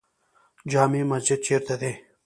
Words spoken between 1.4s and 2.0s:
چیرته دی؟